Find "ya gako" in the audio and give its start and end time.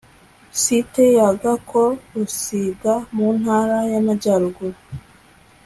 1.17-1.83